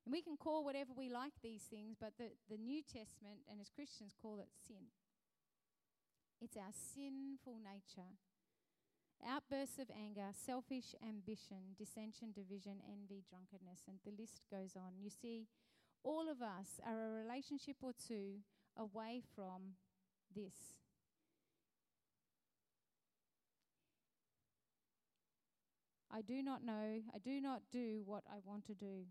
[0.08, 3.60] And we can call whatever we like these things, but the, the New Testament and
[3.60, 4.88] as Christians call it sin.
[6.40, 8.16] It's our sinful nature.
[9.20, 14.96] Outbursts of anger, selfish ambition, dissension, division, envy, drunkenness, and the list goes on.
[14.98, 15.44] You see,
[16.02, 18.40] all of us are a relationship or two
[18.78, 19.76] away from
[20.34, 20.80] this.
[26.10, 29.04] I do not know, I do not do what I want to do.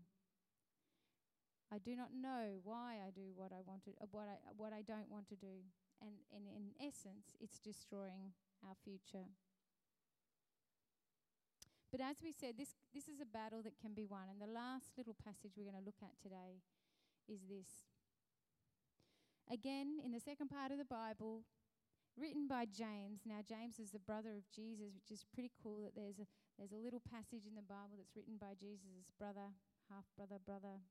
[1.72, 4.72] I do not know why I do what I want to, uh, what I what
[4.72, 5.68] I don't want to do,
[6.00, 8.32] and, and in essence, it's destroying
[8.64, 9.28] our future.
[11.92, 14.50] But as we said, this this is a battle that can be won, and the
[14.50, 16.64] last little passage we're going to look at today
[17.28, 17.84] is this.
[19.52, 21.44] Again, in the second part of the Bible,
[22.18, 23.22] written by James.
[23.24, 26.26] Now, James is the brother of Jesus, which is pretty cool that there's a
[26.58, 29.54] there's a little passage in the Bible that's written by Jesus' brother,
[29.86, 30.82] half brother, brother,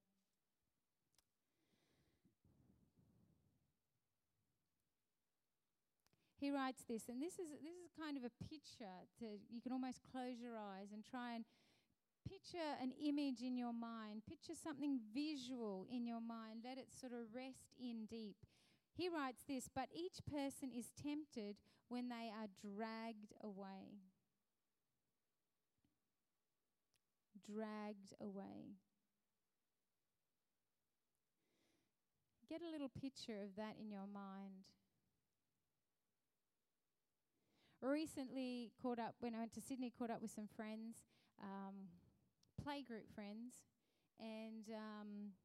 [6.39, 9.01] he writes this, and this is this is kind of a picture.
[9.19, 11.43] To you can almost close your eyes and try and
[12.29, 14.21] picture an image in your mind.
[14.29, 16.61] Picture something visual in your mind.
[16.63, 18.37] Let it sort of rest in deep.
[18.93, 21.57] He writes this, but each person is tempted
[21.89, 23.97] when they are dragged away.
[27.45, 28.77] Dragged away.
[32.49, 34.76] Get a little picture of that in your mind
[37.81, 40.97] Recently, caught up when I went to Sydney, caught up with some friends,
[41.41, 41.93] um,
[42.57, 43.61] playgroup friends,
[44.19, 45.37] and um,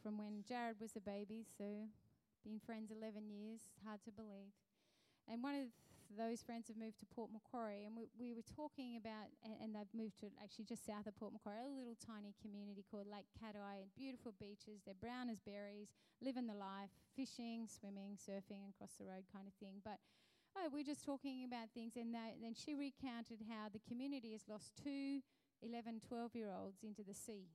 [0.00, 1.64] from when Jared was a baby, so
[2.44, 4.54] been friends 11 years, hard to believe.
[5.26, 5.68] And one of
[6.16, 9.74] those friends have moved to Port Macquarie, and we, we were talking about, and, and,
[9.74, 13.30] they've moved to actually just south of Port Macquarie, a little tiny community called Lake
[13.38, 14.82] Cathie, beautiful beaches.
[14.82, 19.46] They're brown as berries, living the life, fishing, swimming, surfing, and across the road kind
[19.46, 19.78] of thing.
[19.86, 20.02] But
[20.56, 24.72] oh, we're just talking about things, and then she recounted how the community has lost
[24.82, 25.20] two
[25.62, 27.48] 11, 12 year olds into the sea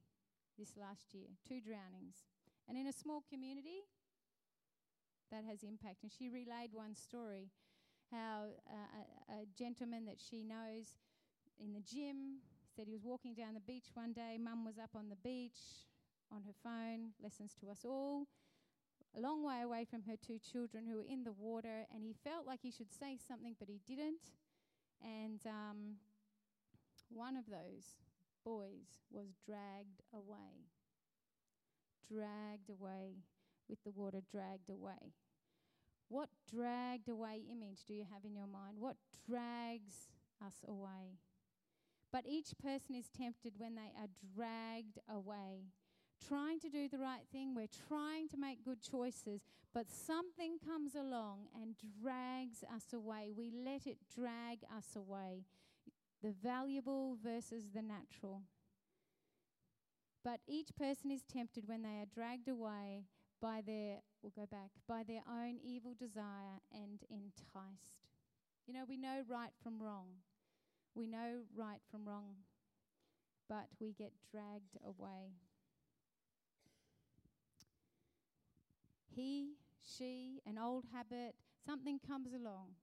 [0.57, 2.29] this last year, two drownings.
[2.67, 3.85] And in a small community,
[5.31, 6.03] that has impact.
[6.03, 7.49] And she relayed one story
[8.11, 11.01] how uh, a, a gentleman that she knows
[11.59, 12.39] in the gym
[12.75, 14.37] said he was walking down the beach one day.
[14.39, 15.89] Mum was up on the beach
[16.31, 18.27] on her phone, lessons to us all,
[19.15, 22.15] a long way away from her two children who were in the water, and he
[22.23, 24.31] felt like he should say something, but he didn't.
[25.01, 25.95] And um,
[27.09, 27.97] one of those
[28.43, 30.67] boys was dragged away.
[32.11, 33.23] Dragged away
[33.69, 35.13] with the water, dragged away.
[36.09, 38.77] What dragged away image do you have in your mind?
[38.79, 38.97] What
[39.27, 40.09] drags
[40.45, 41.17] us away?
[42.11, 45.71] But each person is tempted when they are dragged away.
[46.27, 49.41] Trying to do the right thing, we're trying to make good choices,
[49.73, 53.31] but something comes along and drags us away.
[53.35, 55.43] We let it drag us away.
[56.23, 58.41] The valuable versus the natural.
[60.23, 63.03] But each person is tempted when they are dragged away
[63.41, 68.07] by their, we'll go back, by their own evil desire and enticed.
[68.65, 70.07] You know, we know right from wrong.
[70.95, 72.37] We know right from wrong,
[73.47, 75.35] but we get dragged away.
[79.13, 82.75] He, she, an old habit, something comes along.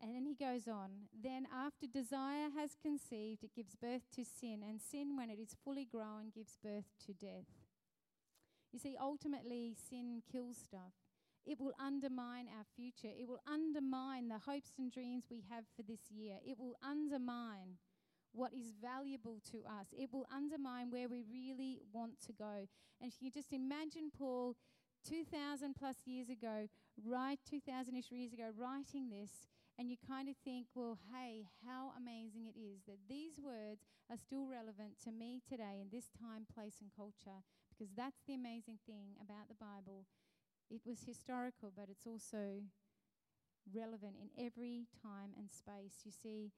[0.00, 1.08] And then he goes on.
[1.18, 5.56] Then, after desire has conceived, it gives birth to sin, and sin, when it is
[5.64, 7.48] fully grown, gives birth to death.
[8.72, 10.92] You see, ultimately, sin kills stuff.
[11.46, 13.14] It will undermine our future.
[13.18, 16.38] It will undermine the hopes and dreams we have for this year.
[16.44, 17.78] It will undermine
[18.36, 19.88] what is valuable to us.
[19.96, 22.68] It will undermine where we really want to go.
[23.00, 24.56] And you just imagine Paul
[25.08, 26.68] 2,000 plus years ago,
[27.04, 31.92] right, 2,000 ish years ago, writing this, and you kind of think, well, hey, how
[31.96, 36.46] amazing it is that these words are still relevant to me today in this time,
[36.52, 40.06] place, and culture because that's the amazing thing about the Bible.
[40.70, 42.64] It was historical, but it's also
[43.72, 46.02] relevant in every time and space.
[46.04, 46.52] You see,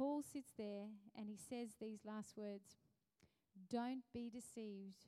[0.00, 2.78] Paul sits there and he says these last words
[3.68, 5.04] Don't be deceived,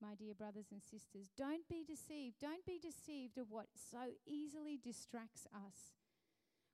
[0.00, 1.28] my dear brothers and sisters.
[1.36, 2.36] Don't be deceived.
[2.40, 5.92] Don't be deceived of what so easily distracts us.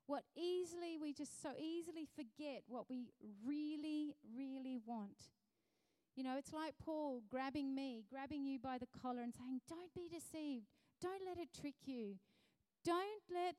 [0.07, 3.09] What easily, we just so easily forget what we
[3.45, 5.31] really, really want.
[6.15, 9.93] You know, it's like Paul grabbing me, grabbing you by the collar and saying, Don't
[9.97, 10.67] be deceived.
[11.03, 12.19] Don't let it trick you.
[12.85, 13.57] Don't let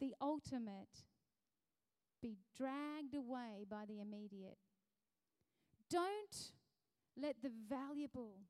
[0.00, 1.09] the ultimate
[2.22, 4.58] be dragged away by the immediate.
[5.90, 6.52] Don't
[7.20, 8.40] let the valuable,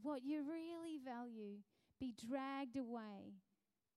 [0.00, 1.58] what you really value,
[2.00, 3.34] be dragged away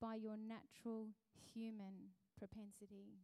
[0.02, 1.10] by your natural
[1.54, 3.18] human propensity.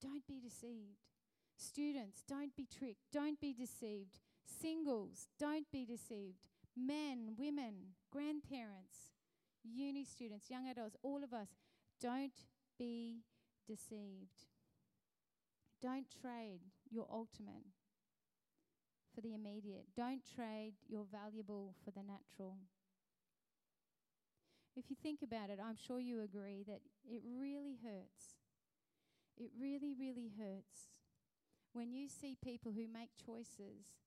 [0.00, 1.08] Don't be deceived.
[1.56, 3.02] Students, don't be tricked.
[3.12, 4.20] Don't be deceived.
[4.44, 6.48] Singles, don't be deceived.
[6.76, 9.12] Men, women, grandparents,
[9.64, 11.48] uni students, young adults, all of us,
[12.00, 12.46] don't
[12.78, 13.24] be
[13.68, 14.48] deceived.
[15.80, 17.68] Don't trade your ultimate
[19.14, 19.86] for the immediate.
[19.96, 22.56] Don't trade your valuable for the natural.
[24.74, 28.38] If you think about it, I'm sure you agree that it really hurts.
[29.36, 30.90] It really, really hurts
[31.72, 33.98] when you see people who make choices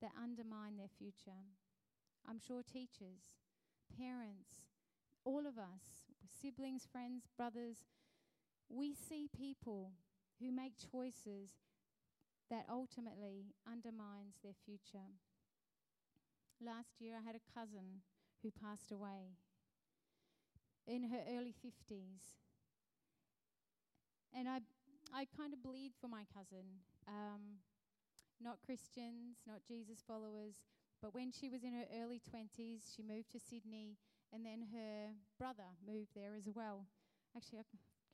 [0.00, 1.46] that undermine their future.
[2.28, 3.34] I'm sure teachers,
[3.96, 4.62] parents,
[5.24, 6.06] all of us,
[6.40, 7.78] siblings, friends, brothers,
[8.68, 9.92] we see people
[10.40, 11.50] who make choices
[12.50, 15.08] that ultimately undermines their future.
[16.60, 18.02] Last year I had a cousin
[18.42, 19.36] who passed away
[20.86, 22.36] in her early 50s.
[24.34, 24.60] And I
[25.12, 26.84] I kind of bleed for my cousin.
[27.08, 27.64] Um,
[28.40, 30.62] not Christians, not Jesus followers,
[31.00, 33.96] but when she was in her early 20s, she moved to Sydney,
[34.32, 36.86] and then her brother moved there as well.
[37.36, 37.62] Actually, I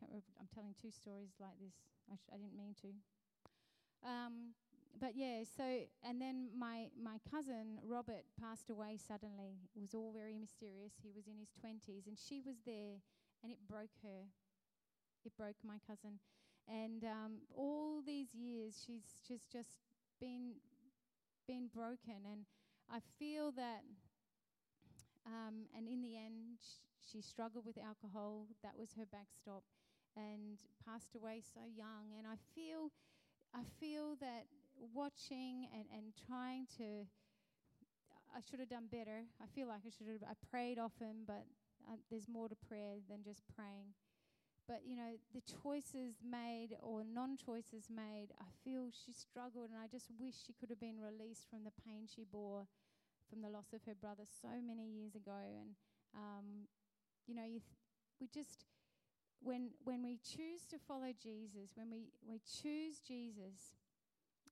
[0.02, 1.74] I'm telling two stories like this.
[2.10, 2.88] I, sh- I didn't mean to.
[4.04, 4.54] Um,
[5.00, 5.64] but yeah, so
[6.04, 9.58] and then my my cousin Robert passed away suddenly.
[9.74, 10.92] It was all very mysterious.
[11.02, 13.00] He was in his twenties, and she was there,
[13.42, 14.28] and it broke her.
[15.24, 16.20] It broke my cousin,
[16.68, 19.70] and um, all these years she's just just
[20.20, 20.54] been
[21.46, 22.46] been broken, and
[22.90, 23.82] I feel that.
[25.26, 28.46] Um, and in the end, sh- she struggled with alcohol.
[28.62, 29.64] That was her backstop,
[30.16, 32.12] and passed away so young.
[32.18, 32.90] And I feel,
[33.54, 34.46] I feel that
[34.92, 37.06] watching and, and trying to
[38.34, 39.22] I should have done better.
[39.38, 40.26] I feel like I should have.
[40.26, 41.46] I prayed often, but
[41.86, 43.94] uh, there's more to prayer than just praying.
[44.66, 49.86] But you know, the choices made or non-choices made, I feel she struggled, and I
[49.86, 52.66] just wish she could have been released from the pain she bore
[53.30, 55.38] from the loss of her brother so many years ago.
[55.54, 55.76] And
[56.14, 56.66] um,
[57.26, 57.78] you know, you th-
[58.20, 58.64] we just
[59.44, 63.76] when when we choose to follow Jesus, when we we choose Jesus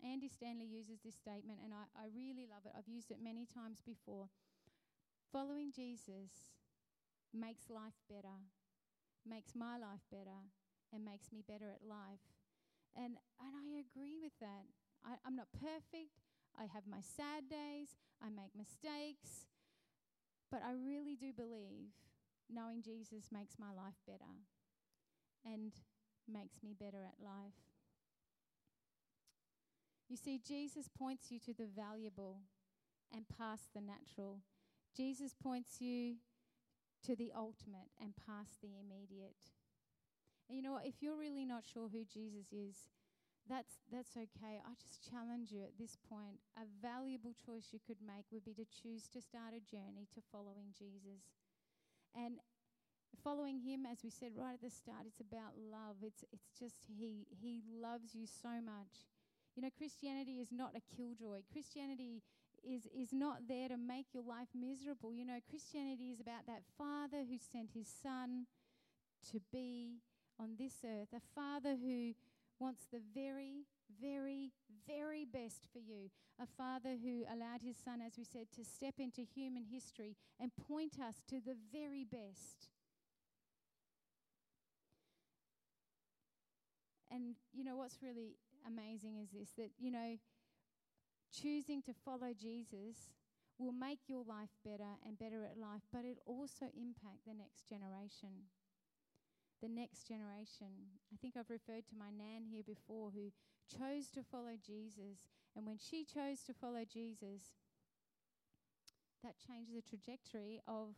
[0.03, 2.75] Andy Stanley uses this statement, and I, I really love it.
[2.75, 4.27] I've used it many times before.
[5.31, 6.51] Following Jesus
[7.31, 8.43] makes life better,
[9.23, 10.51] makes my life better,
[10.93, 12.27] and makes me better at life.
[12.99, 14.67] And, and I agree with that.
[15.07, 16.19] I, I'm not perfect.
[16.59, 17.95] I have my sad days.
[18.21, 19.47] I make mistakes.
[20.51, 21.95] But I really do believe
[22.51, 24.35] knowing Jesus makes my life better
[25.45, 25.73] and
[26.29, 27.59] makes me better at life.
[30.09, 32.41] You see, Jesus points you to the valuable
[33.15, 34.41] and past the natural.
[34.95, 36.17] Jesus points you
[37.07, 39.41] to the ultimate and past the immediate.
[40.49, 40.87] And you know what?
[40.87, 42.77] If you're really not sure who Jesus is,
[43.49, 44.63] that's that's okay.
[44.63, 46.39] I just challenge you at this point.
[46.55, 50.21] A valuable choice you could make would be to choose to start a journey to
[50.31, 51.27] following Jesus.
[52.15, 52.39] And
[53.23, 55.97] following him as we said right at the start, it's about love.
[56.03, 59.09] It's it's just he he loves you so much.
[59.57, 61.41] You know, Christianity is not a killjoy.
[61.53, 62.23] Christianity
[62.65, 65.13] is, is not there to make your life miserable.
[65.13, 68.47] You know, Christianity is about that Father who sent his Son
[69.31, 69.99] to be
[70.41, 72.15] on this earth, a Father who
[72.59, 73.67] wants the very,
[74.01, 74.53] very,
[74.87, 76.11] very best for you.
[76.41, 80.51] A Father who allowed his Son, as we said, to step into human history and
[80.69, 82.72] point us to the very best.
[87.13, 88.37] And you know what's really
[88.67, 90.17] amazing is this that, you know,
[91.33, 93.13] choosing to follow Jesus
[93.59, 97.69] will make your life better and better at life, but it also impact the next
[97.69, 98.49] generation.
[99.61, 100.97] The next generation.
[101.13, 103.31] I think I've referred to my nan here before who
[103.69, 105.29] chose to follow Jesus.
[105.55, 107.61] And when she chose to follow Jesus,
[109.23, 110.97] that changed the trajectory of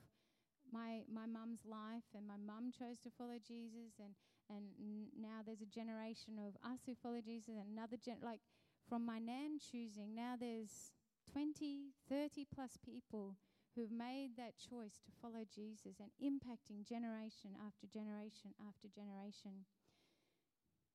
[0.72, 4.16] my my mum's life and my mum chose to follow Jesus and
[4.50, 8.40] and now there's a generation of us who follow Jesus and another gen like
[8.88, 10.92] from my nan choosing now there's
[11.32, 13.36] 20 30 plus people
[13.74, 19.66] who've made that choice to follow Jesus and impacting generation after generation after generation.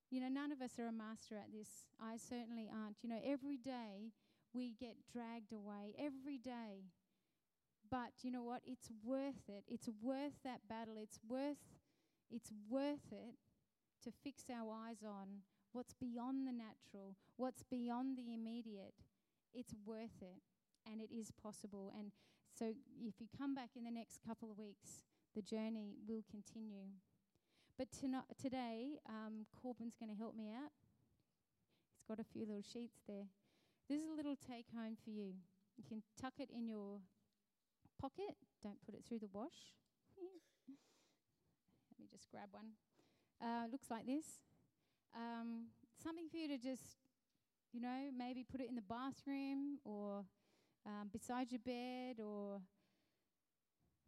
[0.09, 1.85] You know none of us are a master at this.
[1.99, 3.03] I certainly aren't.
[3.03, 4.13] You know every day
[4.53, 6.89] we get dragged away every day.
[7.91, 8.61] But you know what?
[8.65, 9.63] It's worth it.
[9.67, 10.95] It's worth that battle.
[11.01, 11.57] It's worth
[12.31, 13.35] it's worth it
[14.03, 18.93] to fix our eyes on what's beyond the natural, what's beyond the immediate.
[19.53, 20.41] It's worth it,
[20.89, 21.91] and it is possible.
[21.97, 22.11] And
[22.57, 25.03] so, if you come back in the next couple of weeks,
[25.35, 26.89] the journey will continue.
[27.77, 30.71] But tonight, today, um, Corbin's going to help me out.
[31.95, 33.25] He's got a few little sheets there.
[33.89, 35.33] This is a little take home for you.
[35.77, 36.99] You can tuck it in your
[37.99, 39.73] pocket, don't put it through the wash
[42.11, 42.73] just grab one.
[43.41, 44.25] Uh, looks like this.
[45.15, 45.71] Um,
[46.03, 46.97] something for you to just,
[47.71, 50.25] you know, maybe put it in the bathroom or
[50.85, 52.61] um, beside your bed or.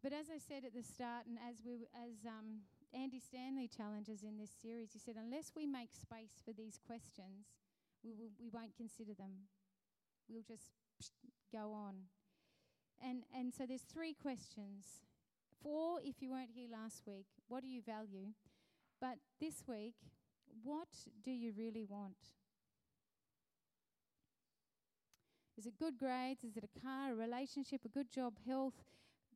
[0.04, 4.24] But as I said at the start, and as we as um, Andy Stanley challenges
[4.24, 7.54] in this series, he said, unless we make space for these questions,
[8.04, 9.46] we will, we won't consider them.
[10.28, 10.74] We'll just
[11.54, 12.10] go on.
[13.04, 15.06] And and so there's three questions
[15.62, 18.34] Four, if you weren't here last week, what do you value?
[19.00, 19.96] But this week,
[20.64, 20.88] what
[21.24, 22.16] do you really want?
[25.58, 26.44] Is it good grades?
[26.44, 28.74] Is it a car, a relationship, a good job, health?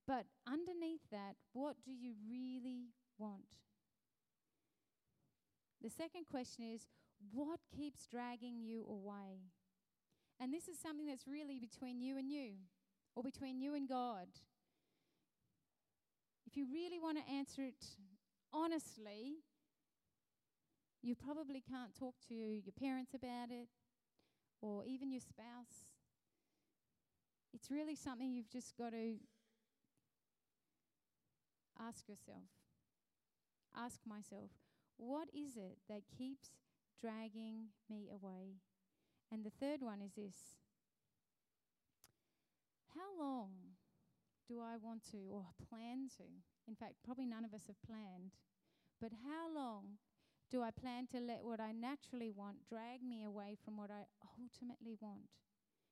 [0.08, 3.46] But underneath that, what do you really want?
[5.84, 6.88] The second question is,
[7.32, 9.52] what keeps dragging you away?
[10.40, 12.54] And this is something that's really between you and you,
[13.16, 14.28] or between you and God
[16.56, 17.84] if you really want to answer it
[18.54, 19.44] honestly,
[21.02, 23.68] you probably can't talk to your parents about it
[24.62, 25.92] or even your spouse.
[27.54, 29.16] It's really something you've just got to
[31.78, 32.48] ask yourself.
[33.76, 34.52] Ask myself,
[34.96, 36.52] what is it that keeps
[37.02, 38.62] dragging me away?
[39.30, 40.56] And the third one is this
[42.94, 43.75] How long
[44.48, 46.28] do I want to or plan to?
[46.68, 48.34] In fact, probably none of us have planned.
[49.02, 49.98] But how long
[50.52, 54.06] do I plan to let what I naturally want drag me away from what I
[54.40, 55.30] ultimately want?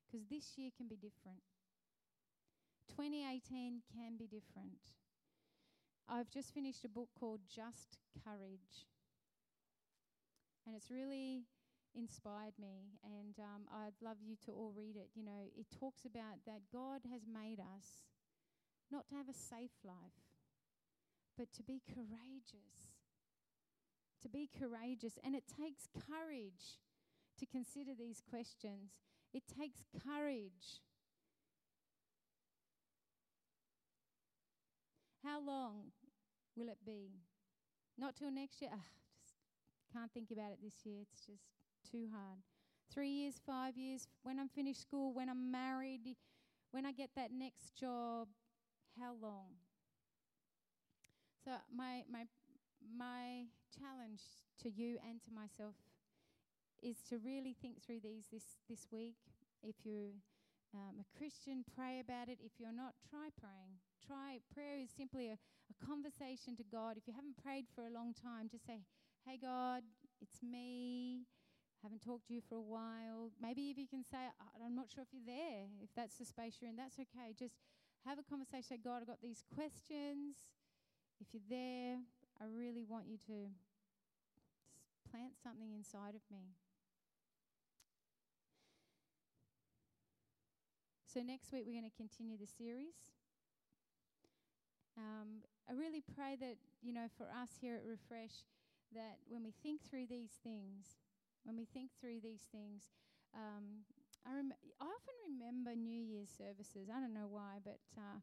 [0.06, 1.42] Because this year can be different.
[2.90, 4.94] 2018 can be different.
[6.08, 8.86] I've just finished a book called Just Courage.
[10.66, 11.44] And it's really
[11.96, 15.10] inspired me, and um, I'd love you to all read it.
[15.14, 18.04] You know, it talks about that God has made us
[18.94, 20.22] not to have a safe life,
[21.36, 22.94] but to be courageous.
[24.22, 25.18] To be courageous.
[25.24, 26.78] And it takes courage
[27.40, 28.94] to consider these questions.
[29.34, 30.80] It takes courage.
[35.24, 35.92] How long
[36.56, 37.10] will it be?
[37.98, 38.70] Not till next year.
[38.72, 38.80] Ugh,
[39.24, 39.36] just
[39.92, 41.02] can't think about it this year.
[41.02, 41.44] It's just
[41.90, 42.40] too hard.
[42.94, 46.16] Three years, five years, when I'm finished school, when I'm married,
[46.72, 48.28] when I get that next job,
[49.00, 49.58] how long?
[51.44, 52.26] So my my
[52.98, 54.22] my challenge
[54.62, 55.76] to you and to myself
[56.82, 59.18] is to really think through these this this week.
[59.64, 60.16] If you're
[60.74, 62.40] um, a Christian, pray about it.
[62.44, 63.80] If you're not, try praying.
[64.06, 66.98] Try prayer is simply a, a conversation to God.
[66.98, 68.84] If you haven't prayed for a long time, just say,
[69.26, 69.84] "Hey God,
[70.22, 71.26] it's me."
[71.84, 73.36] haven't talked to you for a while.
[73.42, 74.32] Maybe if you can say,
[74.64, 77.36] I'm not sure if you're there, if that's the space you're in, that's okay.
[77.38, 77.60] Just
[78.06, 78.64] have a conversation.
[78.64, 80.36] Say, God, I've got these questions.
[81.20, 81.98] If you're there,
[82.42, 83.48] I really want you to
[85.10, 86.56] plant something inside of me.
[91.08, 93.14] So, next week, we're going to continue the series.
[94.98, 98.44] Um, I really pray that, you know, for us here at Refresh,
[98.94, 100.98] that when we think through these things,
[101.44, 102.90] when we think through these things,
[103.34, 103.86] um,
[104.26, 106.90] I, rem- I often remember New Year's services.
[106.90, 108.20] I don't know why, but uh,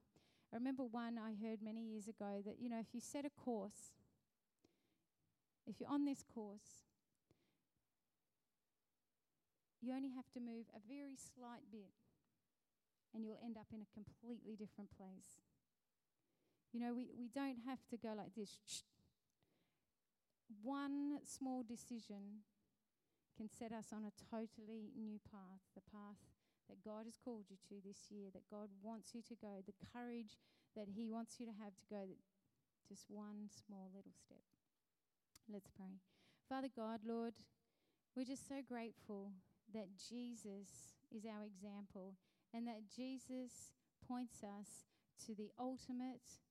[0.53, 3.31] I remember one I heard many years ago that, you know, if you set a
[3.31, 3.93] course,
[5.67, 6.89] if you're on this course,
[9.81, 11.93] you only have to move a very slight bit
[13.15, 15.45] and you'll end up in a completely different place.
[16.73, 18.59] You know, we, we don't have to go like this.
[20.63, 22.45] One small decision
[23.41, 26.21] can set us on a totally new path, the path
[26.69, 29.81] that God has called you to this year, that God wants you to go, the
[29.97, 30.37] courage
[30.77, 32.05] that He wants you to have to go,
[32.85, 34.45] just one small little step.
[35.49, 36.05] Let's pray.
[36.53, 37.33] Father God, Lord,
[38.13, 39.33] we're just so grateful
[39.73, 42.21] that Jesus is our example
[42.53, 43.73] and that Jesus
[44.05, 44.85] points us
[45.25, 46.45] to the ultimate,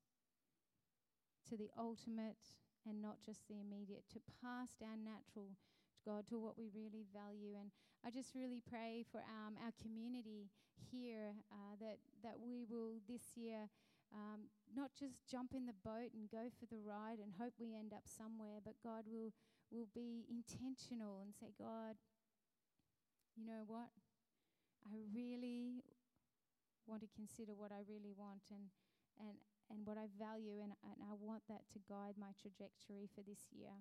[1.53, 5.53] to the ultimate and not just the immediate, to past our natural
[6.05, 7.55] God, to what we really value.
[7.59, 7.71] And
[8.05, 10.49] I just really pray for um, our community
[10.91, 13.67] here uh, that, that we will this year
[14.13, 17.75] um, not just jump in the boat and go for the ride and hope we
[17.75, 19.33] end up somewhere, but God will,
[19.69, 21.99] will be intentional and say, God,
[23.37, 23.93] you know what?
[24.87, 25.85] I really
[26.87, 28.73] want to consider what I really want and,
[29.21, 29.37] and,
[29.69, 33.53] and what I value, and, and I want that to guide my trajectory for this
[33.53, 33.77] year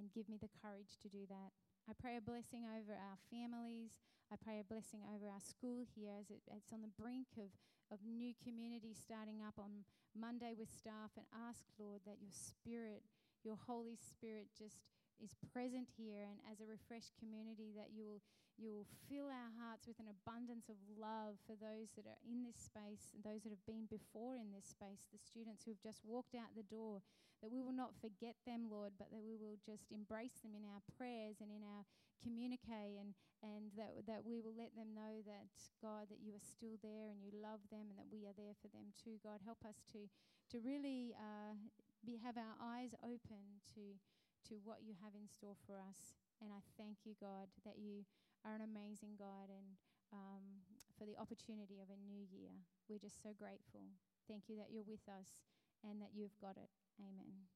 [0.00, 1.52] and give me the courage to do that.
[1.84, 4.00] I pray a blessing over our families.
[4.32, 7.52] I pray a blessing over our school here as it, it's on the brink of,
[7.92, 9.84] of new community starting up on
[10.16, 13.04] Monday with staff and ask, Lord, that your spirit,
[13.44, 14.80] your Holy Spirit, just
[15.20, 18.24] is present here and as a refreshed community that you will
[18.60, 22.44] you will fill our hearts with an abundance of love for those that are in
[22.44, 25.80] this space and those that have been before in this space, the students who have
[25.80, 27.00] just walked out the door,
[27.40, 30.64] that we will not forget them, Lord, but that we will just embrace them in
[30.64, 31.88] our prayers and in our
[32.20, 35.48] communique and, and that, that we will let them know that,
[35.80, 38.56] God, that you are still there and you love them and that we are there
[38.60, 39.16] for them too.
[39.24, 40.04] God, help us to,
[40.52, 41.56] to really uh,
[42.04, 43.96] be, have our eyes open to,
[44.52, 46.20] to what you have in store for us.
[46.44, 48.04] And I thank you, God, that you
[48.44, 49.80] are an amazing God and
[50.12, 50.44] um,
[50.98, 52.52] for the opportunity of a new year.
[52.88, 53.88] We're just so grateful.
[54.28, 55.40] Thank you that you're with us
[55.84, 56.68] and that you've got it.
[56.98, 57.46] Amen.